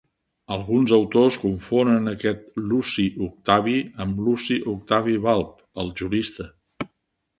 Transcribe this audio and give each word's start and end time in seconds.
Alguns 0.53 0.93
autors 0.95 1.35
confonen 1.43 2.11
aquest 2.13 2.41
Luci 2.71 3.05
Octavi 3.27 3.77
amb 4.07 4.25
Luci 4.29 4.59
Octavi 4.73 5.19
Balb, 5.27 5.65
el 5.85 5.93
jurista. 6.03 6.53